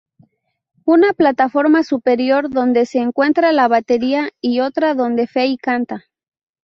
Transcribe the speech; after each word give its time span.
Una 0.85 1.13
plataforma 1.13 1.83
superior 1.83 2.49
donde 2.49 2.87
se 2.87 2.97
encuentra 2.97 3.51
la 3.51 3.67
batería 3.67 4.31
y 4.41 4.61
otra 4.61 4.95
donde 4.95 5.27
Fey 5.27 5.57
canta. 5.57 6.05